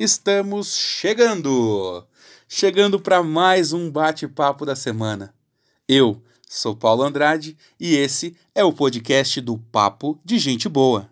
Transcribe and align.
estamos 0.00 0.76
chegando! 0.76 2.06
Chegando 2.48 3.00
para 3.00 3.20
mais 3.20 3.72
um 3.72 3.90
bate-papo 3.90 4.64
da 4.64 4.76
semana. 4.76 5.34
Eu 5.88 6.22
sou 6.48 6.76
Paulo 6.76 7.02
Andrade 7.02 7.56
e 7.80 7.96
esse 7.96 8.36
é 8.54 8.62
o 8.62 8.72
podcast 8.72 9.40
do 9.40 9.58
Papo 9.58 10.18
de 10.24 10.38
Gente 10.38 10.68
Boa. 10.68 11.10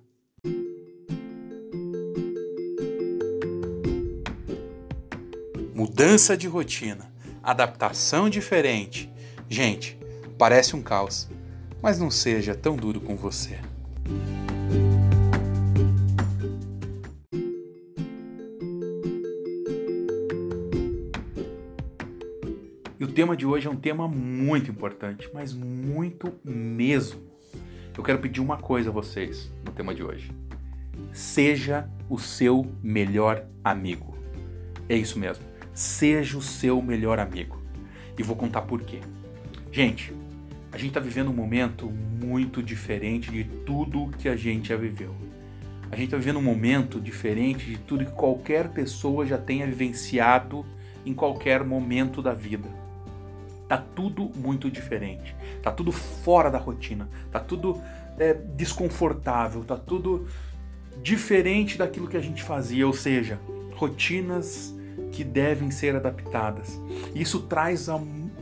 Mudança 5.75 6.37
de 6.37 6.47
rotina, 6.47 7.13
adaptação 7.43 8.31
diferente. 8.31 9.11
Gente, 9.49 9.99
parece 10.39 10.77
um 10.77 10.83
caos, 10.83 11.29
mas 11.83 11.99
não 11.99 12.11
seja 12.11 12.55
tão 12.55 12.77
duro 12.77 13.01
com 13.01 13.17
você. 13.17 13.59
Tema 23.17 23.35
de 23.35 23.47
hoje 23.47 23.67
é 23.67 23.71
um 23.71 23.77
tema 23.77 24.07
muito 24.07 24.71
importante, 24.71 25.31
mas 25.33 25.55
muito 25.55 26.35
mesmo. 26.45 27.23
Eu 27.97 28.05
quero 28.05 28.19
pedir 28.19 28.43
uma 28.43 28.59
coisa 28.59 28.91
a 28.91 28.93
vocês 28.93 29.51
no 29.65 29.73
tema 29.73 29.95
de 29.95 30.03
hoje. 30.03 30.31
Seja 31.15 31.89
o 32.11 32.19
seu 32.19 32.71
melhor 32.83 33.47
amigo. 33.65 34.19
É 34.87 34.95
isso 34.95 35.19
mesmo. 35.19 35.43
Seja 35.73 36.37
o 36.37 36.43
seu 36.43 36.83
melhor 36.83 37.19
amigo. 37.19 37.59
E 38.19 38.23
vou 38.23 38.37
contar 38.37 38.61
por 38.63 38.83
quê. 38.83 39.01
Gente, 39.73 40.13
a 40.71 40.77
gente 40.77 40.89
está 40.89 41.01
vivendo 41.01 41.31
um 41.31 41.35
momento 41.35 41.91
muito 41.91 42.63
diferente 42.63 43.31
de 43.31 43.45
tudo 43.65 44.11
que 44.19 44.29
a 44.29 44.37
gente 44.37 44.69
já 44.69 44.77
viveu. 44.77 45.15
A 45.91 45.97
gente 45.97 46.09
está 46.09 46.19
vivendo 46.19 46.39
um 46.39 46.43
momento 46.43 47.01
diferente 47.01 47.65
de 47.65 47.79
tudo 47.79 48.05
que 48.05 48.13
qualquer 48.13 48.69
pessoa 48.69 49.25
já 49.25 49.39
tenha 49.39 49.67
vivenciado 49.67 50.67
em 51.07 51.15
qualquer 51.15 51.65
momento 51.65 52.21
da 52.21 52.35
vida. 52.35 52.76
Tá 53.69 53.77
tudo 53.77 54.31
muito 54.37 54.71
diferente. 54.71 55.35
Tá 55.63 55.73
tudo 55.73 55.91
fora 55.91 56.51
da 56.51 56.59
rotina. 56.59 57.09
Tá 57.31 57.41
tudo 57.41 57.81
é, 58.19 58.35
desconfortável. 58.35 59.65
Tá 59.65 59.77
tudo 59.77 60.27
diferente 61.03 61.77
daquilo 61.77 62.07
que 62.07 62.17
a 62.17 62.21
gente 62.21 62.43
fazia. 62.43 62.87
Ou 62.87 62.93
seja, 62.93 63.41
rotinas 63.75 64.75
que 65.13 65.25
devem 65.25 65.71
ser 65.71 65.97
adaptadas. 65.97 66.81
Isso 67.15 67.41
traz 67.41 67.89
a, 67.89 68.01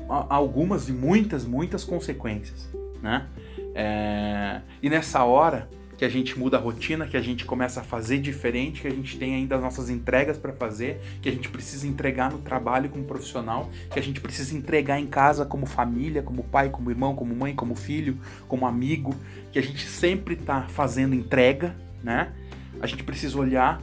a, 0.08 0.34
algumas 0.34 0.89
e 0.89 0.92
muitas, 0.92 1.45
muitas 1.45 1.84
consequências. 1.84 2.69
Né? 3.02 3.27
É, 3.75 4.61
e 4.83 4.91
nessa 4.91 5.25
hora 5.25 5.69
que 5.96 6.04
a 6.04 6.08
gente 6.08 6.38
muda 6.38 6.56
a 6.56 6.60
rotina, 6.60 7.06
que 7.06 7.16
a 7.16 7.20
gente 7.20 7.44
começa 7.44 7.80
a 7.80 7.84
fazer 7.84 8.18
diferente, 8.18 8.82
que 8.82 8.88
a 8.88 8.90
gente 8.90 9.16
tem 9.18 9.34
ainda 9.34 9.56
as 9.56 9.62
nossas 9.62 9.90
entregas 9.90 10.36
para 10.36 10.52
fazer, 10.52 11.00
que 11.22 11.28
a 11.28 11.32
gente 11.32 11.48
precisa 11.48 11.86
entregar 11.86 12.30
no 12.30 12.38
trabalho 12.38 12.88
como 12.88 13.04
profissional, 13.04 13.70
que 13.90 13.98
a 13.98 14.02
gente 14.02 14.20
precisa 14.20 14.56
entregar 14.56 15.00
em 15.00 15.06
casa 15.06 15.44
como 15.44 15.66
família, 15.66 16.22
como 16.22 16.42
pai, 16.44 16.70
como 16.70 16.90
irmão, 16.90 17.14
como 17.14 17.34
mãe, 17.34 17.54
como 17.54 17.74
filho, 17.74 18.18
como 18.48 18.66
amigo, 18.66 19.14
que 19.52 19.58
a 19.58 19.62
gente 19.62 19.86
sempre 19.86 20.34
está 20.34 20.62
fazendo 20.62 21.14
entrega, 21.14 21.76
né? 22.02 22.32
A 22.80 22.86
gente 22.86 23.04
precisa 23.04 23.38
olhar 23.38 23.80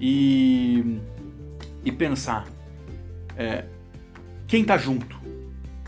e, 0.00 0.98
e 1.84 1.92
pensar 1.92 2.46
é, 3.36 3.64
quem 4.46 4.62
está 4.62 4.76
junto, 4.76 5.16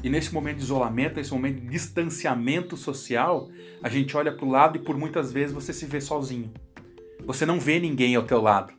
e 0.04 0.10
nesse 0.10 0.34
momento 0.34 0.58
de 0.58 0.64
isolamento, 0.64 1.16
nesse 1.16 1.32
momento 1.32 1.62
de 1.62 1.66
distanciamento 1.66 2.76
social, 2.76 3.48
a 3.82 3.88
gente 3.88 4.14
olha 4.14 4.30
para 4.30 4.44
o 4.44 4.50
lado 4.50 4.76
e 4.76 4.80
por 4.80 4.98
muitas 4.98 5.32
vezes 5.32 5.54
você 5.54 5.72
se 5.72 5.86
vê 5.86 5.98
sozinho. 5.98 6.52
Você 7.24 7.46
não 7.46 7.58
vê 7.58 7.80
ninguém 7.80 8.14
ao 8.14 8.22
teu 8.22 8.42
lado. 8.42 8.74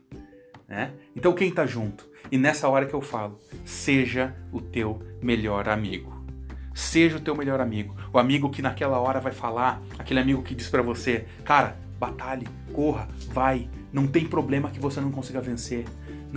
Né? 0.68 0.92
Então 1.16 1.32
quem 1.32 1.48
está 1.48 1.66
junto? 1.66 2.08
E 2.30 2.38
nessa 2.38 2.68
hora 2.68 2.86
que 2.86 2.94
eu 2.94 3.00
falo, 3.00 3.40
seja 3.64 4.36
o 4.52 4.60
teu 4.60 5.02
melhor 5.20 5.68
amigo. 5.68 6.14
Seja 6.72 7.16
o 7.16 7.20
teu 7.20 7.34
melhor 7.34 7.60
amigo. 7.60 7.96
O 8.12 8.20
amigo 8.20 8.48
que 8.48 8.62
naquela 8.62 9.00
hora 9.00 9.18
vai 9.18 9.32
falar, 9.32 9.82
aquele 9.98 10.20
amigo 10.20 10.44
que 10.44 10.54
diz 10.54 10.68
para 10.68 10.82
você, 10.82 11.26
cara, 11.44 11.76
batalhe, 11.98 12.46
corra, 12.72 13.08
vai, 13.32 13.68
não 13.92 14.06
tem 14.06 14.26
problema 14.26 14.70
que 14.70 14.78
você 14.78 15.00
não 15.00 15.10
consiga 15.10 15.40
vencer. 15.40 15.86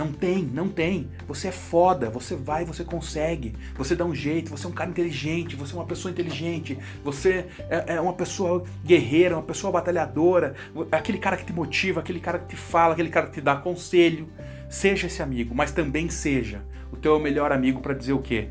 Não 0.00 0.10
tem, 0.10 0.42
não 0.42 0.66
tem. 0.66 1.10
Você 1.28 1.48
é 1.48 1.52
foda, 1.52 2.08
você 2.08 2.34
vai, 2.34 2.64
você 2.64 2.82
consegue. 2.82 3.54
Você 3.76 3.94
dá 3.94 4.02
um 4.02 4.14
jeito, 4.14 4.50
você 4.50 4.64
é 4.64 4.68
um 4.70 4.72
cara 4.72 4.88
inteligente, 4.88 5.54
você 5.54 5.74
é 5.74 5.76
uma 5.76 5.84
pessoa 5.84 6.10
inteligente, 6.10 6.78
você 7.04 7.44
é, 7.68 7.96
é 7.96 8.00
uma 8.00 8.14
pessoa 8.14 8.64
guerreira, 8.82 9.36
uma 9.36 9.42
pessoa 9.42 9.70
batalhadora, 9.70 10.54
é 10.90 10.96
aquele 10.96 11.18
cara 11.18 11.36
que 11.36 11.44
te 11.44 11.52
motiva, 11.52 12.00
aquele 12.00 12.18
cara 12.18 12.38
que 12.38 12.46
te 12.46 12.56
fala, 12.56 12.94
aquele 12.94 13.10
cara 13.10 13.26
que 13.26 13.34
te 13.34 13.40
dá 13.42 13.56
conselho. 13.56 14.26
Seja 14.70 15.06
esse 15.06 15.20
amigo, 15.20 15.54
mas 15.54 15.70
também 15.70 16.08
seja 16.08 16.62
o 16.90 16.96
teu 16.96 17.20
melhor 17.20 17.52
amigo 17.52 17.82
para 17.82 17.92
dizer 17.92 18.14
o 18.14 18.22
quê? 18.22 18.48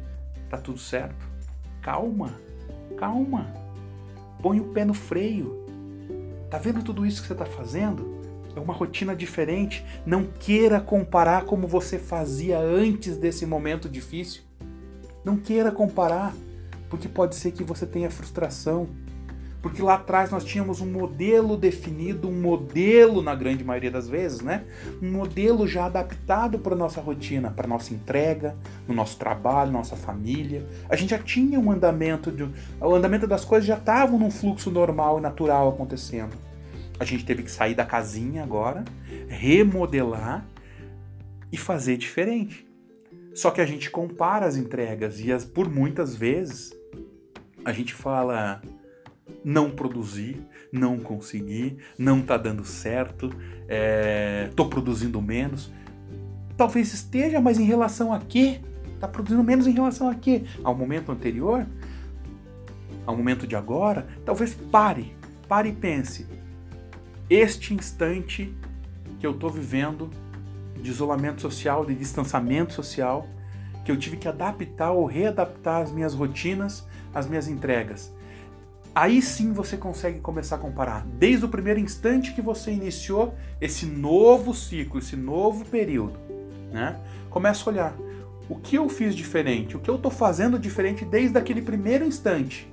Tá 0.51 0.57
tudo 0.59 0.77
certo. 0.77 1.27
Calma, 1.81 2.31
calma. 2.95 3.51
Põe 4.39 4.59
o 4.59 4.65
pé 4.65 4.85
no 4.85 4.93
freio. 4.93 5.65
Tá 6.47 6.59
vendo 6.59 6.83
tudo 6.83 7.07
isso 7.07 7.23
que 7.23 7.27
você 7.27 7.33
tá 7.33 7.45
fazendo? 7.47 8.18
É 8.59 8.61
uma 8.61 8.73
rotina 8.73 9.15
diferente. 9.15 9.83
Não 10.05 10.25
queira 10.25 10.79
comparar 10.79 11.45
como 11.45 11.67
você 11.67 11.97
fazia 11.97 12.59
antes 12.59 13.17
desse 13.17 13.45
momento 13.45 13.89
difícil. 13.89 14.43
Não 15.23 15.37
queira 15.37 15.71
comparar, 15.71 16.33
porque 16.89 17.07
pode 17.07 17.35
ser 17.35 17.51
que 17.51 17.63
você 17.63 17.85
tenha 17.85 18.11
frustração. 18.11 18.87
Porque 19.61 19.81
lá 19.81 19.95
atrás 19.95 20.31
nós 20.31 20.45
tínhamos 20.45 20.79
um 20.79 20.89
modelo 20.89 21.57
definido, 21.57 22.29
um 22.29 22.41
modelo 22.41 23.21
na 23.21 23.35
grande 23.35 23.61
maioria 23.61 23.91
das 23.91 24.07
vezes, 24.07 24.39
né? 24.39 24.63
Um 25.01 25.11
modelo 25.11 25.67
já 25.67 25.85
adaptado 25.85 26.57
para 26.59 26.77
nossa 26.77 27.01
rotina, 27.01 27.51
para 27.51 27.67
nossa 27.67 27.93
entrega, 27.93 28.55
no 28.87 28.93
nosso 28.93 29.17
trabalho, 29.17 29.69
nossa 29.69 29.97
família. 29.97 30.65
A 30.89 30.95
gente 30.95 31.09
já 31.09 31.19
tinha 31.19 31.59
um 31.59 31.71
andamento 31.71 32.31
de, 32.31 32.47
o 32.79 32.95
andamento 32.95 33.27
das 33.27 33.43
coisas 33.43 33.67
já 33.67 33.75
estava 33.75 34.17
num 34.17 34.31
fluxo 34.31 34.71
normal 34.71 35.19
e 35.19 35.21
natural 35.21 35.67
acontecendo. 35.67 36.48
A 36.99 37.05
gente 37.05 37.23
teve 37.23 37.43
que 37.43 37.51
sair 37.51 37.73
da 37.73 37.85
casinha 37.85 38.43
agora, 38.43 38.83
remodelar 39.29 40.45
e 41.49 41.57
fazer 41.57 41.95
diferente. 41.95 42.67
Só 43.33 43.51
que 43.51 43.61
a 43.61 43.65
gente 43.65 43.89
compara 43.89 44.45
as 44.45 44.57
entregas 44.57 45.21
e 45.21 45.31
as, 45.31 45.45
por 45.45 45.69
muitas 45.69 46.13
vezes 46.13 46.73
a 47.63 47.71
gente 47.71 47.93
fala 47.93 48.61
não 49.45 49.71
produzir, 49.71 50.45
não 50.73 50.99
conseguir, 50.99 51.77
não 51.97 52.21
tá 52.21 52.35
dando 52.35 52.65
certo, 52.65 53.29
é, 53.67 54.49
tô 54.55 54.67
produzindo 54.67 55.21
menos. 55.21 55.71
Talvez 56.57 56.93
esteja, 56.93 57.39
mas 57.39 57.57
em 57.57 57.63
relação 57.63 58.11
a 58.11 58.19
quê? 58.19 58.59
Tá 58.99 59.07
produzindo 59.07 59.43
menos 59.43 59.67
em 59.67 59.71
relação 59.71 60.09
a 60.09 60.15
quê? 60.15 60.43
Ao 60.61 60.75
momento 60.75 61.11
anterior? 61.13 61.65
Ao 63.05 63.15
momento 63.15 63.47
de 63.47 63.55
agora? 63.55 64.05
Talvez 64.25 64.53
pare, 64.53 65.15
pare 65.47 65.69
e 65.69 65.73
pense 65.73 66.38
este 67.29 67.73
instante 67.73 68.53
que 69.19 69.27
eu 69.27 69.31
estou 69.31 69.49
vivendo 69.49 70.09
de 70.81 70.89
isolamento 70.89 71.41
social, 71.41 71.85
de 71.85 71.93
distanciamento 71.93 72.73
social, 72.73 73.27
que 73.85 73.91
eu 73.91 73.97
tive 73.97 74.17
que 74.17 74.27
adaptar 74.27 74.91
ou 74.91 75.05
readaptar 75.05 75.81
as 75.81 75.91
minhas 75.91 76.13
rotinas, 76.13 76.87
as 77.13 77.27
minhas 77.27 77.47
entregas. 77.47 78.11
Aí 78.95 79.21
sim 79.21 79.53
você 79.53 79.77
consegue 79.77 80.19
começar 80.19 80.55
a 80.55 80.59
comparar. 80.59 81.05
Desde 81.05 81.45
o 81.45 81.49
primeiro 81.49 81.79
instante 81.79 82.33
que 82.33 82.41
você 82.41 82.71
iniciou 82.71 83.35
esse 83.61 83.85
novo 83.85 84.53
ciclo, 84.53 84.99
esse 84.99 85.15
novo 85.15 85.63
período, 85.65 86.19
né? 86.71 86.99
Começa 87.29 87.69
a 87.69 87.73
olhar 87.73 87.95
o 88.49 88.55
que 88.55 88.75
eu 88.75 88.89
fiz 88.89 89.15
diferente, 89.15 89.77
o 89.77 89.79
que 89.79 89.89
eu 89.89 89.95
estou 89.95 90.09
fazendo 90.09 90.57
diferente 90.57 91.05
desde 91.05 91.37
aquele 91.37 91.61
primeiro 91.61 92.03
instante 92.03 92.67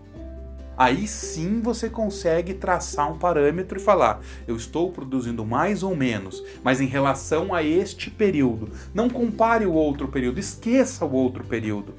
aí 0.76 1.06
sim 1.06 1.60
você 1.60 1.88
consegue 1.88 2.54
traçar 2.54 3.10
um 3.10 3.18
parâmetro 3.18 3.78
e 3.78 3.82
falar: 3.82 4.20
eu 4.46 4.56
estou 4.56 4.92
produzindo 4.92 5.44
mais 5.44 5.82
ou 5.82 5.96
menos, 5.96 6.42
mas 6.62 6.80
em 6.80 6.86
relação 6.86 7.54
a 7.54 7.62
este 7.62 8.10
período. 8.10 8.70
Não 8.94 9.08
compare 9.08 9.66
o 9.66 9.72
outro 9.72 10.08
período, 10.08 10.38
esqueça 10.38 11.04
o 11.04 11.12
outro 11.12 11.44
período. 11.44 11.94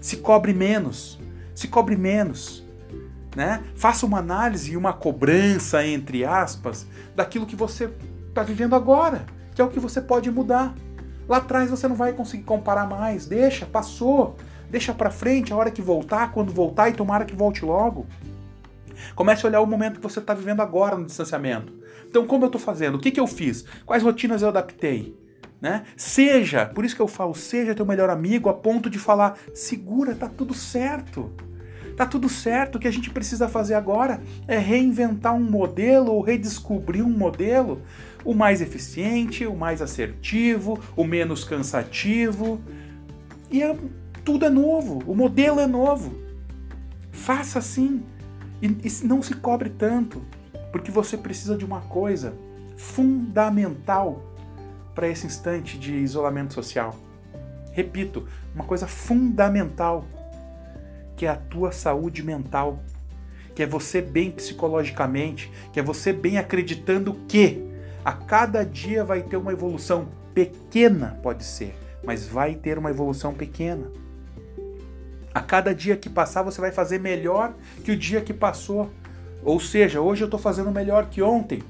Se 0.00 0.18
cobre 0.18 0.52
menos, 0.52 1.18
se 1.54 1.68
cobre 1.68 1.96
menos. 1.96 2.66
Né? 3.36 3.62
Faça 3.76 4.04
uma 4.04 4.18
análise 4.18 4.72
e 4.72 4.76
uma 4.76 4.92
cobrança, 4.92 5.86
entre 5.86 6.24
aspas, 6.24 6.86
daquilo 7.14 7.46
que 7.46 7.54
você 7.54 7.88
está 8.28 8.42
vivendo 8.42 8.74
agora, 8.74 9.26
que 9.54 9.60
é 9.60 9.64
o 9.64 9.68
que 9.68 9.78
você 9.78 10.00
pode 10.00 10.30
mudar. 10.30 10.74
Lá 11.28 11.36
atrás 11.36 11.70
você 11.70 11.86
não 11.86 11.94
vai 11.94 12.12
conseguir 12.14 12.44
comparar 12.44 12.88
mais, 12.88 13.26
deixa, 13.26 13.66
passou. 13.66 14.36
Deixa 14.70 14.92
para 14.92 15.10
frente 15.10 15.52
a 15.52 15.56
hora 15.56 15.70
que 15.70 15.80
voltar, 15.80 16.32
quando 16.32 16.52
voltar 16.52 16.88
e 16.88 16.92
tomara 16.92 17.24
que 17.24 17.34
volte 17.34 17.64
logo. 17.64 18.06
Comece 19.14 19.44
a 19.44 19.48
olhar 19.48 19.60
o 19.60 19.66
momento 19.66 19.96
que 19.96 20.02
você 20.02 20.18
está 20.18 20.34
vivendo 20.34 20.60
agora 20.60 20.96
no 20.96 21.06
distanciamento. 21.06 21.72
Então, 22.08 22.26
como 22.26 22.44
eu 22.44 22.48
estou 22.48 22.60
fazendo? 22.60 22.96
O 22.96 22.98
que, 22.98 23.10
que 23.10 23.20
eu 23.20 23.26
fiz? 23.26 23.64
Quais 23.84 24.02
rotinas 24.02 24.42
eu 24.42 24.48
adaptei? 24.48 25.16
Né? 25.60 25.84
Seja, 25.96 26.66
por 26.66 26.84
isso 26.84 26.94
que 26.94 27.02
eu 27.02 27.08
falo, 27.08 27.34
seja 27.34 27.74
teu 27.74 27.84
melhor 27.84 28.10
amigo 28.10 28.48
a 28.48 28.54
ponto 28.54 28.88
de 28.88 28.98
falar, 28.98 29.36
segura, 29.52 30.14
tá 30.14 30.28
tudo 30.28 30.54
certo. 30.54 31.32
Tá 31.96 32.06
tudo 32.06 32.28
certo. 32.28 32.76
O 32.76 32.78
que 32.78 32.86
a 32.86 32.92
gente 32.92 33.10
precisa 33.10 33.48
fazer 33.48 33.74
agora 33.74 34.20
é 34.46 34.56
reinventar 34.56 35.34
um 35.34 35.42
modelo 35.42 36.12
ou 36.12 36.22
redescobrir 36.22 37.04
um 37.04 37.10
modelo, 37.10 37.82
o 38.24 38.34
mais 38.34 38.60
eficiente, 38.60 39.44
o 39.44 39.56
mais 39.56 39.82
assertivo, 39.82 40.78
o 40.94 41.02
menos 41.02 41.42
cansativo. 41.42 42.60
E 43.50 43.64
é, 43.64 43.76
tudo 44.28 44.44
é 44.44 44.50
novo, 44.50 45.02
o 45.06 45.14
modelo 45.14 45.58
é 45.58 45.66
novo. 45.66 46.14
Faça 47.10 47.60
assim 47.60 48.02
e, 48.60 48.66
e 48.66 49.06
não 49.06 49.22
se 49.22 49.32
cobre 49.34 49.70
tanto, 49.70 50.22
porque 50.70 50.90
você 50.90 51.16
precisa 51.16 51.56
de 51.56 51.64
uma 51.64 51.80
coisa 51.80 52.34
fundamental 52.76 54.22
para 54.94 55.08
esse 55.08 55.26
instante 55.26 55.78
de 55.78 55.94
isolamento 55.94 56.52
social. 56.52 56.94
Repito, 57.72 58.28
uma 58.54 58.64
coisa 58.64 58.86
fundamental, 58.86 60.04
que 61.16 61.24
é 61.24 61.30
a 61.30 61.36
tua 61.36 61.72
saúde 61.72 62.22
mental, 62.22 62.80
que 63.54 63.62
é 63.62 63.66
você 63.66 64.02
bem 64.02 64.30
psicologicamente, 64.30 65.50
que 65.72 65.80
é 65.80 65.82
você 65.82 66.12
bem 66.12 66.36
acreditando 66.36 67.14
que 67.26 67.66
a 68.04 68.12
cada 68.12 68.62
dia 68.62 69.02
vai 69.02 69.22
ter 69.22 69.38
uma 69.38 69.52
evolução 69.52 70.06
pequena, 70.34 71.18
pode 71.22 71.44
ser, 71.44 71.74
mas 72.04 72.26
vai 72.26 72.56
ter 72.56 72.76
uma 72.76 72.90
evolução 72.90 73.32
pequena. 73.32 73.90
A 75.38 75.40
cada 75.40 75.72
dia 75.72 75.96
que 75.96 76.10
passar, 76.10 76.42
você 76.42 76.60
vai 76.60 76.72
fazer 76.72 76.98
melhor 76.98 77.54
que 77.84 77.92
o 77.92 77.96
dia 77.96 78.20
que 78.20 78.34
passou. 78.34 78.90
Ou 79.44 79.60
seja, 79.60 80.00
hoje 80.00 80.24
eu 80.24 80.26
estou 80.26 80.40
fazendo 80.40 80.68
melhor 80.72 81.06
que 81.06 81.22
ontem, 81.22 81.62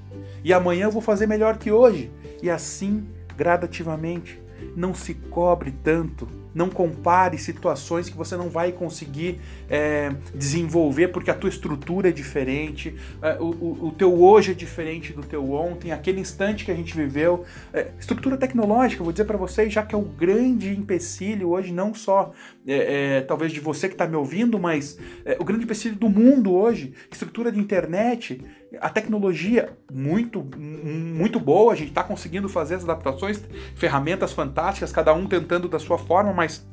e 0.42 0.54
amanhã 0.54 0.84
eu 0.84 0.90
vou 0.90 1.02
fazer 1.02 1.26
melhor 1.26 1.58
que 1.58 1.70
hoje, 1.70 2.10
e 2.42 2.48
assim 2.48 3.06
gradativamente. 3.36 4.40
Não 4.74 4.94
se 4.94 5.12
cobre 5.12 5.70
tanto 5.84 6.26
não 6.58 6.68
compare 6.68 7.38
situações 7.38 8.08
que 8.08 8.16
você 8.16 8.36
não 8.36 8.50
vai 8.50 8.72
conseguir 8.72 9.40
é, 9.70 10.10
desenvolver 10.34 11.08
porque 11.08 11.30
a 11.30 11.34
tua 11.34 11.48
estrutura 11.48 12.08
é 12.08 12.12
diferente, 12.12 12.96
é, 13.22 13.38
o, 13.38 13.86
o, 13.86 13.94
teu 13.96 14.20
hoje 14.20 14.50
é 14.50 14.54
diferente 14.54 15.12
do 15.12 15.22
teu 15.22 15.52
ontem, 15.52 15.92
aquele 15.92 16.20
instante 16.20 16.64
que 16.64 16.72
a 16.72 16.74
gente 16.74 16.96
viveu. 16.96 17.44
É, 17.72 17.92
estrutura 17.98 18.36
tecnológica, 18.36 19.04
vou 19.04 19.12
dizer 19.12 19.24
para 19.24 19.38
vocês, 19.38 19.72
já 19.72 19.84
que 19.84 19.94
é 19.94 19.98
o 19.98 20.02
grande 20.02 20.70
empecilho 20.70 21.50
hoje, 21.50 21.72
não 21.72 21.94
só 21.94 22.32
é, 22.66 23.18
é, 23.18 23.20
talvez 23.20 23.52
de 23.52 23.60
você 23.60 23.86
que 23.88 23.94
está 23.94 24.06
me 24.06 24.16
ouvindo, 24.16 24.58
mas 24.58 24.98
é, 25.24 25.36
o 25.38 25.44
grande 25.44 25.64
empecilho 25.64 25.94
do 25.94 26.08
mundo 26.08 26.52
hoje, 26.52 26.92
estrutura 27.10 27.52
de 27.52 27.60
internet, 27.60 28.42
a 28.80 28.90
tecnologia 28.90 29.76
muito 29.90 30.44
muito 30.58 31.40
boa, 31.40 31.72
a 31.72 31.76
gente 31.76 31.88
está 31.88 32.02
conseguindo 32.02 32.48
fazer 32.48 32.74
as 32.74 32.84
adaptações, 32.84 33.42
ferramentas 33.74 34.32
fantásticas, 34.32 34.92
cada 34.92 35.12
um 35.14 35.26
tentando 35.26 35.68
da 35.68 35.78
sua 35.78 35.98
forma, 35.98 36.32
mas 36.32 36.66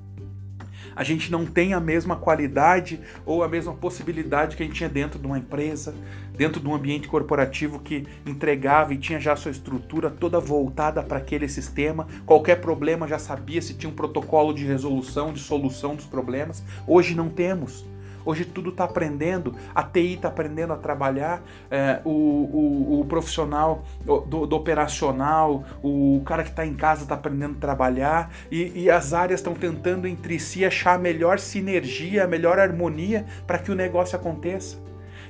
a 0.96 1.04
gente 1.04 1.30
não 1.30 1.46
tem 1.46 1.74
a 1.74 1.80
mesma 1.80 2.16
qualidade 2.16 3.02
ou 3.26 3.44
a 3.44 3.50
mesma 3.50 3.74
possibilidade 3.74 4.56
que 4.56 4.64
a 4.64 4.66
gente 4.66 4.76
tinha 4.76 4.90
dentro 4.90 5.20
de 5.20 5.28
uma 5.28 5.38
empresa, 5.38 5.94
dentro 6.38 6.62
de 6.62 6.68
um 6.68 6.74
ambiente 6.74 7.08
corporativo 7.08 7.80
que 7.80 8.06
entregava 8.26 8.94
e 8.94 8.98
tinha 8.98 9.20
já 9.20 9.34
a 9.34 9.36
sua 9.36 9.52
estrutura 9.52 10.10
toda 10.10 10.40
voltada 10.40 11.04
para 11.04 11.18
aquele 11.18 11.50
sistema. 11.50 12.08
Qualquer 12.26 12.62
problema 12.62 13.08
já 13.08 13.20
sabia 13.20 13.62
se 13.62 13.74
tinha 13.74 13.90
um 13.90 13.96
protocolo 13.96 14.54
de 14.54 14.66
resolução, 14.66 15.34
de 15.34 15.42
solução 15.42 15.96
dos 15.96 16.06
problemas. 16.06 16.64
Hoje 16.88 17.14
não 17.14 17.30
temos. 17.30 17.86
Hoje 18.26 18.44
tudo 18.44 18.72
está 18.72 18.86
aprendendo, 18.86 19.54
a 19.74 19.84
TI 19.84 20.16
está 20.16 20.30
aprendendo 20.30 20.74
a 20.74 20.78
trabalhar, 20.78 21.44
é, 21.70 22.02
o, 22.04 22.10
o, 22.10 23.00
o, 23.02 23.06
profissional 23.06 23.84
do, 24.04 24.48
do, 24.48 24.56
operacional, 24.56 25.64
o 25.84 26.22
cara 26.26 26.44
que 26.44 26.50
está 26.50 26.66
em 26.66 26.74
casa 26.74 27.04
está 27.04 27.14
aprendendo 27.14 27.58
a 27.58 27.60
trabalhar 27.60 28.32
e, 28.52 28.84
e 28.84 28.90
as 28.90 29.14
áreas 29.14 29.40
estão 29.40 29.54
tentando 29.54 30.08
entre 30.08 30.40
si 30.40 30.66
achar 30.66 30.96
a 30.96 30.98
melhor 30.98 31.38
sinergia, 31.38 32.24
a 32.24 32.28
melhor 32.28 32.58
harmonia 32.58 33.26
para 33.46 33.60
que 33.60 33.72
o 33.72 33.76
negócio 33.76 34.18
aconteça. 34.18 34.78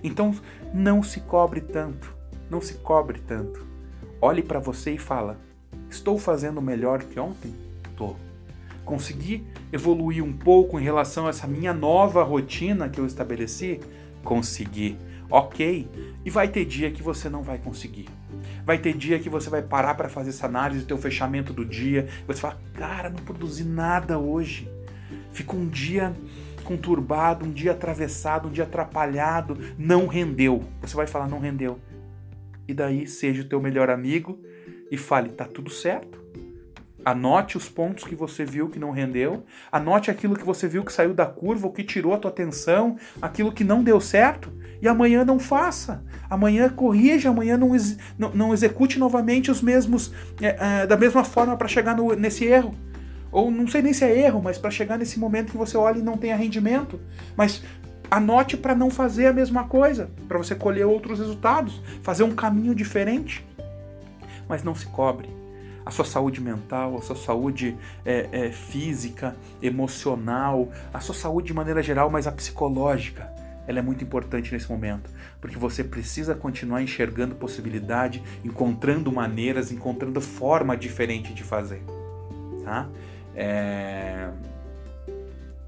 Então 0.01 0.33
não 0.73 1.03
se 1.03 1.19
cobre 1.19 1.59
tanto, 1.59 2.15
não 2.49 2.61
se 2.61 2.75
cobre 2.75 3.19
tanto. 3.19 3.65
Olhe 4.21 4.41
para 4.41 4.59
você 4.59 4.91
e 4.91 4.97
fala: 4.97 5.37
estou 5.89 6.17
fazendo 6.17 6.61
melhor 6.61 7.03
que 7.03 7.19
ontem? 7.19 7.53
Estou 7.89 8.15
Consegui 8.85 9.43
evoluir 9.73 10.23
um 10.23 10.31
pouco 10.31 10.79
em 10.79 10.83
relação 10.83 11.25
a 11.25 11.29
essa 11.29 11.47
minha 11.47 11.73
nova 11.73 12.23
rotina 12.23 12.87
que 12.87 12.99
eu 12.99 13.05
estabeleci? 13.05 13.79
Consegui. 14.23 14.97
Ok. 15.29 15.89
E 16.23 16.29
vai 16.29 16.47
ter 16.47 16.65
dia 16.65 16.91
que 16.91 17.01
você 17.01 17.27
não 17.27 17.41
vai 17.41 17.57
conseguir. 17.57 18.07
Vai 18.63 18.77
ter 18.77 18.93
dia 18.93 19.19
que 19.19 19.29
você 19.29 19.49
vai 19.49 19.61
parar 19.61 19.95
para 19.95 20.07
fazer 20.07 20.29
essa 20.29 20.45
análise 20.45 20.81
do 20.81 20.87
teu 20.87 20.97
fechamento 20.97 21.51
do 21.51 21.65
dia. 21.65 22.07
Você 22.27 22.39
fala, 22.39 22.59
cara, 22.73 23.09
não 23.09 23.17
produzi 23.17 23.63
nada 23.63 24.19
hoje. 24.19 24.69
Ficou 25.31 25.59
um 25.59 25.67
dia 25.67 26.13
conturbado, 26.63 27.45
um 27.45 27.51
dia 27.51 27.71
atravessado, 27.71 28.47
um 28.47 28.51
dia 28.51 28.63
atrapalhado, 28.63 29.57
não 29.77 30.07
rendeu. 30.07 30.63
Você 30.81 30.95
vai 30.95 31.07
falar, 31.07 31.27
não 31.27 31.39
rendeu. 31.39 31.79
E 32.67 32.73
daí 32.73 33.07
seja 33.07 33.41
o 33.41 33.45
teu 33.45 33.61
melhor 33.61 33.89
amigo 33.89 34.39
e 34.91 34.97
fale, 34.97 35.29
tá 35.29 35.45
tudo 35.45 35.69
certo. 35.69 36.24
Anote 37.05 37.55
os 37.55 37.69
pontos 37.69 38.03
que 38.03 38.15
você 38.15 38.43
viu 38.43 38.67
que 38.67 38.79
não 38.79 38.89
rendeu, 38.89 39.45
anote 39.71 40.09
aquilo 40.09 40.35
que 40.35 40.43
você 40.43 40.67
viu 40.67 40.83
que 40.83 40.91
saiu 40.91 41.13
da 41.13 41.27
curva, 41.27 41.67
o 41.67 41.71
que 41.71 41.83
tirou 41.83 42.15
a 42.15 42.17
tua 42.17 42.31
atenção, 42.31 42.97
aquilo 43.21 43.51
que 43.51 43.63
não 43.63 43.83
deu 43.83 44.01
certo, 44.01 44.51
e 44.81 44.87
amanhã 44.87 45.23
não 45.23 45.37
faça. 45.37 46.03
Amanhã 46.27 46.67
corrija, 46.67 47.29
amanhã 47.29 47.57
não, 47.57 47.75
ex 47.75 47.99
não, 48.17 48.31
não, 48.31 48.53
execute 48.55 48.97
novamente 48.97 49.51
os 49.51 49.61
mesmos, 49.61 50.11
é, 50.41 50.81
é, 50.81 50.87
da 50.87 50.97
mesma 50.97 51.23
forma 51.23 51.55
para 51.55 51.67
chegar 51.67 51.95
no, 51.95 52.15
nesse 52.15 52.43
erro. 52.43 52.73
Ou 53.31 53.51
não 53.51 53.67
sei 53.67 53.83
nem 53.83 53.93
se 53.93 54.03
é 54.03 54.25
erro, 54.25 54.41
mas 54.41 54.57
para 54.57 54.71
chegar 54.71 54.97
nesse 54.97 55.19
momento 55.19 55.51
que 55.51 55.57
você 55.57 55.77
olha 55.77 55.99
e 55.99 56.01
não 56.01 56.17
tenha 56.17 56.35
rendimento. 56.35 56.99
Mas 57.37 57.61
anote 58.09 58.57
para 58.57 58.73
não 58.73 58.89
fazer 58.89 59.27
a 59.27 59.33
mesma 59.33 59.65
coisa, 59.65 60.09
para 60.27 60.39
você 60.39 60.55
colher 60.55 60.87
outros 60.87 61.19
resultados, 61.19 61.79
fazer 62.01 62.23
um 62.23 62.33
caminho 62.33 62.73
diferente. 62.73 63.45
Mas 64.49 64.63
não 64.63 64.73
se 64.73 64.87
cobre 64.87 65.44
a 65.85 65.91
sua 65.91 66.05
saúde 66.05 66.41
mental, 66.41 66.97
a 66.97 67.01
sua 67.01 67.15
saúde 67.15 67.77
é, 68.03 68.27
é, 68.31 68.51
física, 68.51 69.35
emocional, 69.61 70.69
a 70.91 70.99
sua 70.99 71.13
saúde 71.13 71.47
de 71.47 71.53
maneira 71.53 71.83
geral, 71.83 72.09
mas 72.09 72.25
a 72.25 72.31
psicológica. 72.31 73.33
Ela 73.67 73.79
é 73.79 73.81
muito 73.81 74.03
importante 74.03 74.51
nesse 74.51 74.69
momento, 74.69 75.09
porque 75.41 75.57
você 75.57 75.83
precisa 75.83 76.35
continuar 76.35 76.83
enxergando 76.83 77.35
possibilidade, 77.35 78.21
encontrando 78.43 79.11
maneiras, 79.11 79.71
encontrando 79.71 80.21
forma 80.21 80.77
diferente 80.77 81.33
de 81.33 81.43
fazer. 81.43 81.83
Tá? 82.63 82.87
É... 83.35 84.29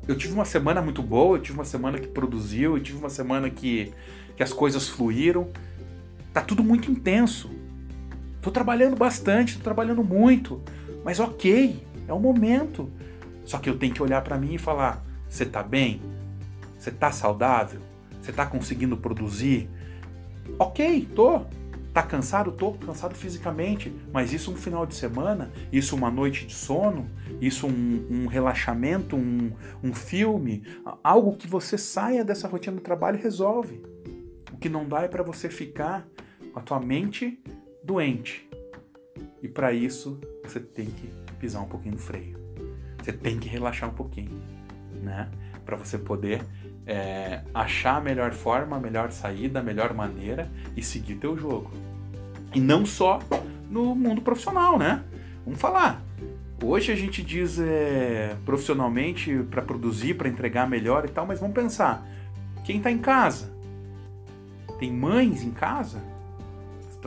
Eu 0.07 0.15
tive 0.15 0.33
uma 0.33 0.45
semana 0.45 0.81
muito 0.81 1.01
boa, 1.01 1.37
eu 1.37 1.41
tive 1.41 1.57
uma 1.57 1.65
semana 1.65 1.99
que 1.99 2.07
produziu, 2.07 2.77
eu 2.77 2.83
tive 2.83 2.97
uma 2.97 3.09
semana 3.09 3.49
que, 3.49 3.91
que 4.35 4.43
as 4.43 4.53
coisas 4.53 4.87
fluíram. 4.87 5.49
Tá 6.31 6.41
tudo 6.41 6.63
muito 6.63 6.89
intenso, 6.89 7.49
Tô 8.47 8.51
trabalhando 8.51 8.95
bastante, 8.95 9.57
tô 9.57 9.63
trabalhando 9.65 10.01
muito, 10.01 10.61
mas 11.03 11.19
ok, 11.19 11.85
é 12.07 12.13
o 12.13 12.17
momento. 12.17 12.89
Só 13.43 13.57
que 13.57 13.69
eu 13.69 13.77
tenho 13.77 13.93
que 13.93 14.01
olhar 14.01 14.22
para 14.22 14.38
mim 14.38 14.53
e 14.53 14.57
falar: 14.57 15.03
você 15.27 15.45
tá 15.45 15.62
bem? 15.62 16.01
Você 16.79 16.89
tá 16.89 17.12
saudável? 17.12 17.81
Você 18.22 18.31
tá 18.31 18.45
conseguindo 18.45 18.95
produzir? 18.95 19.69
Ok, 20.57 21.10
tô. 21.13 21.41
Tá 21.93 22.01
cansado? 22.01 22.53
Tô 22.53 22.72
cansado 22.72 23.15
fisicamente, 23.15 23.93
mas 24.13 24.31
isso 24.31 24.50
um 24.50 24.55
final 24.55 24.86
de 24.86 24.95
semana, 24.95 25.51
isso 25.69 25.93
uma 25.93 26.10
noite 26.10 26.48
de 26.48 26.55
sono, 26.55 27.05
isso 27.41 27.67
um, 27.67 28.07
um 28.10 28.27
relaxamento, 28.27 29.17
um, 29.17 29.51
um 29.83 29.93
filme, 29.93 30.63
algo 31.03 31.36
que 31.36 31.50
você 31.50 31.77
saia 31.77 32.24
dessa 32.24 32.48
rotina 32.48 32.77
do 32.77 32.81
trabalho 32.81 33.19
e 33.19 33.22
resolve. 33.22 33.83
O 34.53 34.57
que 34.57 34.69
não 34.69 34.88
dá 34.88 35.01
é 35.01 35.10
para 35.10 35.22
você 35.22 35.50
ficar 35.50 36.07
com 36.53 36.60
a 36.60 36.63
tua 36.63 36.79
mente 36.79 37.38
doente. 37.88 38.48
E 39.41 39.48
para 39.48 39.72
isso 39.72 40.20
você 40.44 40.60
tem 40.60 40.88
que 40.88 41.10
pisar 41.39 41.62
um 41.62 41.67
pouquinho 41.67 41.96
no 41.96 42.00
freio. 42.00 42.38
Você 43.01 43.13
tem 43.13 43.39
que 43.39 43.48
relaxar 43.48 43.89
um 43.89 43.94
pouquinho, 43.94 44.41
né? 45.01 45.32
Para 45.65 45.77
você 45.77 45.98
poder 45.98 46.44
é, 46.86 47.41
achar 47.53 47.98
a 47.98 48.01
melhor 48.01 48.34
forma, 48.34 48.75
a 48.75 48.79
melhor 48.79 49.12
saída, 49.12 49.60
a 49.62 49.63
melhor 49.63 49.94
maneira 49.94 50.51
e 50.75 50.84
seguir 50.84 51.15
teu 51.15 51.38
jogo. 51.38 51.72
E 52.53 52.60
não 52.60 52.86
só 52.86 53.20
no 53.70 53.96
mundo 53.96 54.22
profissional, 54.22 54.77
né? 54.77 55.03
Vamos 55.46 55.60
falar. 55.60 56.03
Hoje 56.62 56.91
a 56.91 56.96
gente 56.96 57.24
diz 57.24 57.60
é, 57.60 58.36
profissionalmente 58.44 59.44
para 59.50 59.62
produzir, 59.62 60.15
para 60.15 60.27
entregar 60.27 60.67
melhor 60.67 61.06
e 61.06 61.08
tal, 61.08 61.25
mas 61.25 61.39
vamos 61.39 61.56
pensar. 61.56 62.06
Quem 62.65 62.77
está 62.77 62.91
em 62.91 62.98
casa? 62.98 63.56
Tem 64.79 64.91
mães 64.91 65.44
em 65.44 65.51
casa? 65.51 66.16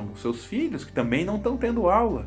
Estão 0.01 0.07
com 0.07 0.17
seus 0.17 0.45
filhos 0.45 0.85
que 0.85 0.93
também 0.93 1.25
não 1.25 1.37
estão 1.37 1.57
tendo 1.57 1.89
aula. 1.89 2.27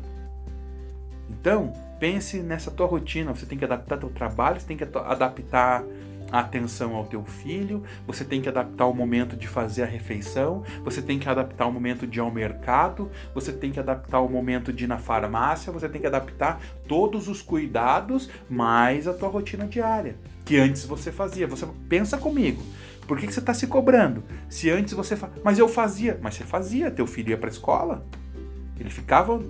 Então, 1.28 1.72
pense 1.98 2.38
nessa 2.38 2.70
tua 2.70 2.86
rotina, 2.86 3.34
você 3.34 3.46
tem 3.46 3.58
que 3.58 3.64
adaptar 3.64 3.98
teu 3.98 4.10
trabalho, 4.10 4.60
você 4.60 4.66
tem 4.66 4.76
que 4.76 4.84
adaptar 4.84 5.84
a 6.30 6.40
atenção 6.40 6.96
ao 6.96 7.04
teu 7.04 7.24
filho, 7.24 7.82
você 8.06 8.24
tem 8.24 8.40
que 8.40 8.48
adaptar 8.48 8.86
o 8.86 8.94
momento 8.94 9.36
de 9.36 9.46
fazer 9.46 9.82
a 9.82 9.86
refeição, 9.86 10.64
você 10.82 11.00
tem 11.00 11.18
que 11.18 11.28
adaptar 11.28 11.66
o 11.66 11.72
momento 11.72 12.06
de 12.06 12.18
ir 12.18 12.20
ao 12.20 12.30
mercado, 12.30 13.10
você 13.32 13.52
tem 13.52 13.70
que 13.70 13.78
adaptar 13.78 14.20
o 14.20 14.28
momento 14.28 14.72
de 14.72 14.84
ir 14.84 14.86
na 14.86 14.98
farmácia, 14.98 15.72
você 15.72 15.88
tem 15.88 16.00
que 16.00 16.06
adaptar 16.06 16.60
todos 16.88 17.28
os 17.28 17.40
cuidados 17.40 18.28
mais 18.48 19.06
a 19.06 19.14
tua 19.14 19.28
rotina 19.28 19.66
diária, 19.66 20.16
que 20.44 20.56
antes 20.56 20.84
você 20.84 21.12
fazia. 21.12 21.46
Você 21.46 21.66
pensa 21.88 22.18
comigo, 22.18 22.62
Por 23.06 23.18
que, 23.18 23.26
que 23.26 23.32
você 23.32 23.40
está 23.40 23.54
se 23.54 23.66
cobrando? 23.66 24.22
Se 24.48 24.70
antes 24.70 24.94
você. 24.94 25.16
Fa... 25.16 25.30
Mas 25.42 25.58
eu 25.58 25.68
fazia. 25.68 26.18
Mas 26.22 26.34
você 26.34 26.44
fazia. 26.44 26.90
Teu 26.90 27.06
filho 27.06 27.30
ia 27.30 27.38
para 27.38 27.48
a 27.48 27.52
escola. 27.52 28.06
Ele 28.78 28.90
ficava 28.90 29.40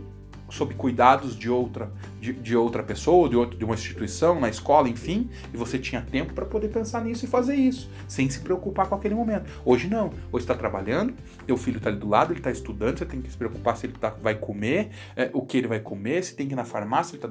sob 0.50 0.74
cuidados 0.74 1.36
de 1.36 1.50
outra, 1.50 1.90
de, 2.20 2.32
de 2.32 2.56
outra 2.56 2.82
pessoa, 2.82 3.28
de, 3.28 3.36
outro, 3.36 3.58
de 3.58 3.64
uma 3.64 3.74
instituição, 3.74 4.38
na 4.38 4.48
escola, 4.48 4.88
enfim, 4.88 5.28
e 5.52 5.56
você 5.56 5.78
tinha 5.78 6.00
tempo 6.00 6.32
para 6.32 6.44
poder 6.44 6.68
pensar 6.68 7.02
nisso 7.02 7.24
e 7.24 7.28
fazer 7.28 7.56
isso, 7.56 7.90
sem 8.06 8.28
se 8.28 8.40
preocupar 8.40 8.86
com 8.88 8.94
aquele 8.94 9.14
momento. 9.14 9.50
Hoje 9.64 9.88
não. 9.88 10.10
Hoje 10.30 10.44
está 10.44 10.54
trabalhando, 10.54 11.14
teu 11.46 11.56
filho 11.56 11.78
está 11.78 11.90
ali 11.90 11.98
do 11.98 12.08
lado, 12.08 12.32
ele 12.32 12.40
está 12.40 12.50
estudando, 12.50 12.98
você 12.98 13.06
tem 13.06 13.20
que 13.20 13.30
se 13.30 13.36
preocupar 13.36 13.76
se 13.76 13.86
ele 13.86 13.94
tá, 13.94 14.10
vai 14.10 14.34
comer, 14.34 14.90
é, 15.16 15.30
o 15.32 15.42
que 15.42 15.56
ele 15.56 15.66
vai 15.66 15.80
comer, 15.80 16.22
se 16.22 16.36
tem 16.36 16.46
que 16.46 16.52
ir 16.52 16.56
na 16.56 16.64
farmácia, 16.64 17.16
ele 17.16 17.22
tá... 17.22 17.30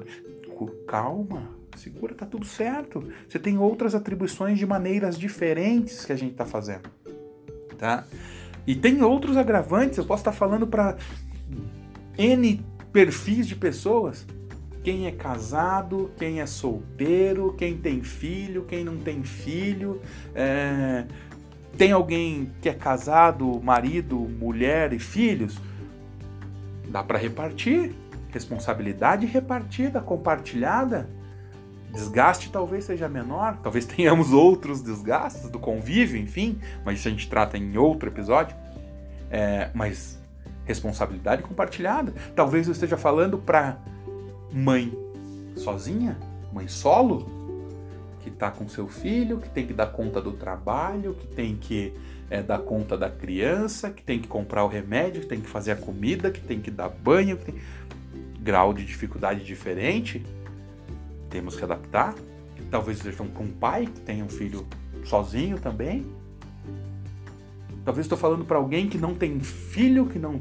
Calma, 0.86 1.50
segura, 1.78 2.14
tá 2.14 2.26
tudo 2.26 2.44
certo. 2.44 3.08
Você 3.28 3.38
tem 3.38 3.58
outras 3.58 3.94
atribuições 3.94 4.58
de 4.58 4.66
maneiras 4.66 5.18
diferentes 5.18 6.04
que 6.04 6.12
a 6.12 6.16
gente 6.16 6.32
está 6.32 6.44
fazendo, 6.44 6.90
tá? 7.78 8.04
E 8.66 8.74
tem 8.74 9.02
outros 9.02 9.36
agravantes, 9.36 9.98
eu 9.98 10.04
posso 10.04 10.20
estar 10.20 10.32
tá 10.32 10.36
falando 10.36 10.66
para 10.66 10.96
N 12.16 12.64
perfis 12.92 13.46
de 13.46 13.56
pessoas. 13.56 14.26
Quem 14.82 15.06
é 15.06 15.12
casado, 15.12 16.10
quem 16.16 16.40
é 16.40 16.46
solteiro, 16.46 17.54
quem 17.56 17.76
tem 17.76 18.02
filho, 18.02 18.64
quem 18.64 18.84
não 18.84 18.98
tem 18.98 19.22
filho. 19.22 20.00
É... 20.34 21.06
Tem 21.76 21.90
alguém 21.90 22.52
que 22.60 22.68
é 22.68 22.74
casado, 22.74 23.60
marido, 23.62 24.16
mulher 24.16 24.92
e 24.92 24.98
filhos? 24.98 25.58
Dá 26.88 27.02
para 27.02 27.18
repartir. 27.18 27.92
Responsabilidade 28.30 29.26
repartida, 29.26 30.00
compartilhada. 30.00 31.08
Desgaste 31.94 32.50
talvez 32.50 32.84
seja 32.84 33.08
menor, 33.08 33.58
talvez 33.62 33.86
tenhamos 33.86 34.32
outros 34.32 34.82
desgastes 34.82 35.48
do 35.48 35.58
convívio, 35.58 36.20
enfim, 36.20 36.58
mas 36.84 36.98
isso 36.98 37.08
a 37.08 37.10
gente 37.10 37.28
trata 37.28 37.56
em 37.56 37.78
outro 37.78 38.08
episódio. 38.08 38.56
É, 39.30 39.70
mas 39.74 40.18
responsabilidade 40.64 41.42
compartilhada. 41.42 42.12
Talvez 42.34 42.66
eu 42.66 42.72
esteja 42.72 42.96
falando 42.96 43.38
para 43.38 43.78
mãe 44.52 44.92
sozinha, 45.56 46.16
mãe 46.52 46.68
solo, 46.68 47.28
que 48.20 48.28
está 48.28 48.50
com 48.50 48.68
seu 48.68 48.88
filho, 48.88 49.38
que 49.38 49.48
tem 49.48 49.66
que 49.66 49.72
dar 49.72 49.86
conta 49.88 50.20
do 50.20 50.32
trabalho, 50.32 51.14
que 51.14 51.26
tem 51.26 51.56
que 51.56 51.92
é, 52.30 52.42
dar 52.42 52.58
conta 52.58 52.96
da 52.96 53.10
criança, 53.10 53.90
que 53.90 54.02
tem 54.02 54.18
que 54.18 54.26
comprar 54.26 54.64
o 54.64 54.68
remédio, 54.68 55.20
que 55.20 55.26
tem 55.26 55.40
que 55.40 55.48
fazer 55.48 55.72
a 55.72 55.76
comida, 55.76 56.30
que 56.30 56.40
tem 56.40 56.60
que 56.60 56.70
dar 56.70 56.88
banho, 56.88 57.36
que 57.36 57.52
tem... 57.52 57.60
grau 58.40 58.72
de 58.72 58.84
dificuldade 58.84 59.44
diferente, 59.44 60.24
temos 61.34 61.56
que 61.56 61.64
adaptar. 61.64 62.14
Talvez 62.70 62.98
seja 62.98 63.16
para 63.16 63.42
um 63.42 63.50
pai 63.50 63.86
que 63.86 64.00
tem 64.02 64.22
um 64.22 64.28
filho 64.28 64.64
sozinho 65.04 65.58
também. 65.58 66.06
Talvez 67.84 68.06
estou 68.06 68.16
falando 68.16 68.44
para 68.44 68.56
alguém 68.56 68.88
que 68.88 68.96
não 68.96 69.16
tem 69.16 69.40
filho, 69.40 70.06
que 70.06 70.16
não 70.16 70.40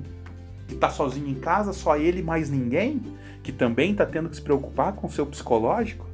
que 0.67 0.75
está 0.75 0.91
sozinho 0.91 1.27
em 1.27 1.33
casa, 1.33 1.73
só 1.73 1.97
ele 1.97 2.21
mais 2.21 2.49
ninguém, 2.49 3.01
que 3.41 3.51
também 3.51 3.91
está 3.91 4.05
tendo 4.05 4.29
que 4.29 4.35
se 4.35 4.41
preocupar 4.41 4.93
com 4.93 5.07
o 5.07 5.09
seu 5.09 5.25
psicológico. 5.25 6.05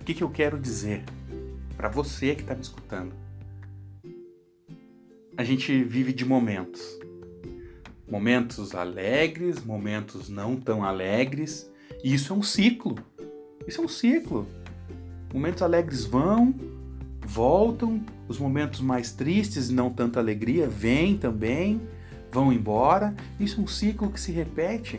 O 0.00 0.04
que, 0.04 0.14
que 0.14 0.24
eu 0.24 0.30
quero 0.30 0.58
dizer 0.58 1.04
para 1.76 1.90
você 1.90 2.34
que 2.34 2.40
está 2.40 2.54
me 2.54 2.62
escutando? 2.62 3.12
A 5.36 5.44
gente 5.44 5.84
vive 5.84 6.14
de 6.14 6.24
momentos. 6.24 6.98
Momentos 8.10 8.74
alegres, 8.74 9.62
momentos 9.62 10.30
não 10.30 10.56
tão 10.56 10.82
alegres, 10.82 11.70
e 12.02 12.14
isso 12.14 12.32
é 12.32 12.36
um 12.36 12.42
ciclo. 12.42 12.96
Isso 13.68 13.82
é 13.82 13.84
um 13.84 13.88
ciclo. 13.88 14.46
Momentos 15.30 15.62
alegres 15.62 16.06
vão, 16.06 16.54
voltam, 17.20 18.00
os 18.26 18.38
momentos 18.38 18.80
mais 18.80 19.12
tristes 19.12 19.68
não 19.68 19.90
tanta 19.90 20.18
alegria 20.18 20.66
vêm 20.66 21.18
também, 21.18 21.78
vão 22.32 22.50
embora. 22.50 23.14
Isso 23.38 23.60
é 23.60 23.64
um 23.64 23.66
ciclo 23.66 24.10
que 24.10 24.18
se 24.18 24.32
repete. 24.32 24.98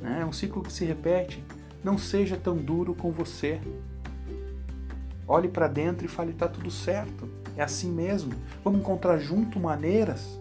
Né? 0.00 0.20
É 0.20 0.24
um 0.24 0.30
ciclo 0.30 0.62
que 0.62 0.72
se 0.72 0.84
repete. 0.84 1.42
Não 1.82 1.98
seja 1.98 2.36
tão 2.36 2.56
duro 2.56 2.94
com 2.94 3.10
você. 3.10 3.60
Olhe 5.26 5.48
para 5.48 5.66
dentro 5.66 6.06
e 6.06 6.08
fale: 6.08 6.30
está 6.30 6.46
tudo 6.46 6.70
certo. 6.70 7.28
É 7.56 7.62
assim 7.64 7.90
mesmo. 7.90 8.34
Vamos 8.62 8.78
encontrar 8.78 9.18
junto 9.18 9.58
maneiras. 9.58 10.38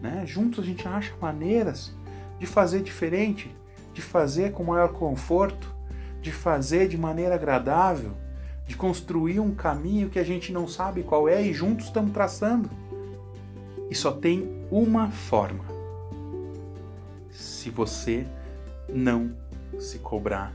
Né? 0.00 0.24
Juntos 0.24 0.60
a 0.60 0.66
gente 0.66 0.88
acha 0.88 1.12
maneiras 1.20 1.92
de 2.38 2.46
fazer 2.46 2.82
diferente, 2.82 3.54
de 3.92 4.00
fazer 4.00 4.52
com 4.52 4.64
maior 4.64 4.94
conforto, 4.94 5.79
de 6.20 6.30
fazer 6.32 6.88
de 6.88 6.98
maneira 6.98 7.34
agradável 7.34 8.12
de 8.70 8.76
construir 8.76 9.40
um 9.40 9.52
caminho 9.52 10.08
que 10.08 10.18
a 10.18 10.22
gente 10.22 10.52
não 10.52 10.68
sabe 10.68 11.02
qual 11.02 11.28
é 11.28 11.42
e 11.42 11.52
juntos 11.52 11.86
estamos 11.86 12.12
traçando. 12.12 12.70
E 13.90 13.96
só 13.96 14.12
tem 14.12 14.64
uma 14.70 15.10
forma. 15.10 15.64
Se 17.32 17.68
você 17.68 18.24
não 18.88 19.32
se 19.76 19.98
cobrar 19.98 20.52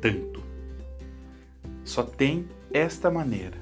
tanto. 0.00 0.40
Só 1.84 2.04
tem 2.04 2.46
esta 2.72 3.10
maneira. 3.10 3.56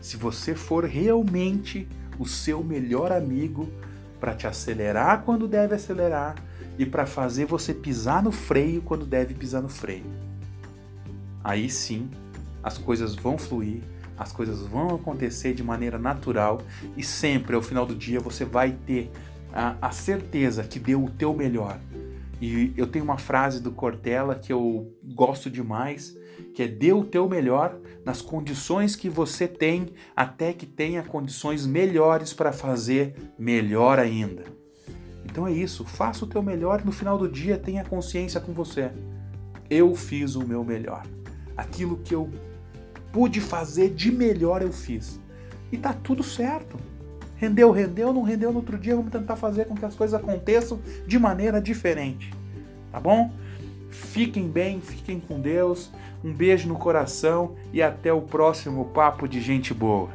Se 0.00 0.16
você 0.16 0.56
for 0.56 0.84
realmente 0.84 1.86
o 2.18 2.26
seu 2.26 2.64
melhor 2.64 3.12
amigo 3.12 3.68
para 4.18 4.34
te 4.34 4.48
acelerar 4.48 5.22
quando 5.22 5.46
deve 5.46 5.76
acelerar 5.76 6.34
e 6.76 6.84
para 6.84 7.06
fazer 7.06 7.44
você 7.44 7.72
pisar 7.72 8.20
no 8.20 8.32
freio 8.32 8.82
quando 8.82 9.06
deve 9.06 9.32
pisar 9.32 9.62
no 9.62 9.68
freio. 9.68 10.31
Aí 11.42 11.68
sim 11.68 12.08
as 12.62 12.78
coisas 12.78 13.14
vão 13.14 13.36
fluir, 13.36 13.82
as 14.16 14.32
coisas 14.32 14.60
vão 14.60 14.94
acontecer 14.94 15.52
de 15.54 15.62
maneira 15.62 15.98
natural 15.98 16.62
e 16.96 17.02
sempre 17.02 17.56
ao 17.56 17.62
final 17.62 17.84
do 17.84 17.94
dia 17.94 18.20
você 18.20 18.44
vai 18.44 18.72
ter 18.72 19.10
a, 19.52 19.76
a 19.80 19.90
certeza 19.90 20.62
que 20.62 20.78
deu 20.78 21.04
o 21.04 21.10
teu 21.10 21.34
melhor. 21.34 21.78
E 22.40 22.72
eu 22.76 22.86
tenho 22.86 23.04
uma 23.04 23.18
frase 23.18 23.60
do 23.60 23.70
Cortella 23.70 24.34
que 24.34 24.52
eu 24.52 24.92
gosto 25.14 25.48
demais, 25.48 26.16
que 26.54 26.62
é 26.62 26.68
dê 26.68 26.92
o 26.92 27.04
teu 27.04 27.28
melhor 27.28 27.78
nas 28.04 28.20
condições 28.20 28.96
que 28.96 29.08
você 29.08 29.46
tem, 29.46 29.90
até 30.14 30.52
que 30.52 30.66
tenha 30.66 31.02
condições 31.02 31.66
melhores 31.66 32.32
para 32.32 32.52
fazer 32.52 33.14
melhor 33.38 33.98
ainda. 33.98 34.44
Então 35.24 35.46
é 35.46 35.52
isso, 35.52 35.84
faça 35.84 36.24
o 36.24 36.28
teu 36.28 36.42
melhor 36.42 36.80
e 36.80 36.84
no 36.84 36.92
final 36.92 37.16
do 37.16 37.28
dia 37.28 37.56
tenha 37.56 37.84
consciência 37.84 38.40
com 38.40 38.52
você. 38.52 38.90
Eu 39.70 39.94
fiz 39.94 40.34
o 40.34 40.46
meu 40.46 40.64
melhor. 40.64 41.04
Aquilo 41.62 41.96
que 41.98 42.12
eu 42.12 42.28
pude 43.12 43.40
fazer 43.40 43.90
de 43.90 44.10
melhor 44.10 44.62
eu 44.62 44.72
fiz. 44.72 45.20
E 45.70 45.78
tá 45.78 45.92
tudo 45.92 46.24
certo. 46.24 46.76
Rendeu, 47.36 47.70
rendeu, 47.70 48.12
não 48.12 48.22
rendeu 48.22 48.50
no 48.50 48.58
outro 48.58 48.76
dia, 48.76 48.96
vamos 48.96 49.12
tentar 49.12 49.36
fazer 49.36 49.66
com 49.66 49.76
que 49.76 49.84
as 49.84 49.94
coisas 49.94 50.20
aconteçam 50.20 50.80
de 51.06 51.18
maneira 51.20 51.60
diferente. 51.60 52.32
Tá 52.90 52.98
bom? 52.98 53.30
Fiquem 53.90 54.48
bem, 54.48 54.80
fiquem 54.80 55.20
com 55.20 55.40
Deus. 55.40 55.90
Um 56.24 56.32
beijo 56.32 56.66
no 56.66 56.76
coração 56.76 57.54
e 57.72 57.80
até 57.80 58.12
o 58.12 58.22
próximo 58.22 58.86
papo 58.86 59.28
de 59.28 59.40
gente 59.40 59.72
boa. 59.72 60.10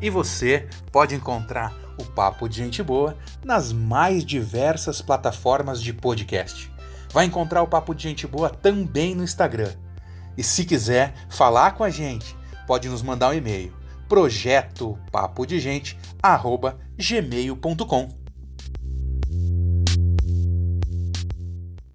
E 0.00 0.08
você 0.08 0.68
pode 0.90 1.14
encontrar 1.14 1.83
o 1.98 2.04
Papo 2.04 2.48
de 2.48 2.56
Gente 2.56 2.82
Boa 2.82 3.16
nas 3.44 3.72
mais 3.72 4.24
diversas 4.24 5.00
plataformas 5.00 5.82
de 5.82 5.92
podcast. 5.92 6.72
Vai 7.12 7.26
encontrar 7.26 7.62
o 7.62 7.68
Papo 7.68 7.94
de 7.94 8.02
Gente 8.02 8.26
Boa 8.26 8.50
também 8.50 9.14
no 9.14 9.24
Instagram. 9.24 9.72
E 10.36 10.42
se 10.42 10.64
quiser 10.64 11.14
falar 11.28 11.72
com 11.72 11.84
a 11.84 11.90
gente, 11.90 12.36
pode 12.66 12.88
nos 12.88 13.02
mandar 13.02 13.30
um 13.30 13.34
e-mail 13.34 13.72
projeto 14.08 14.98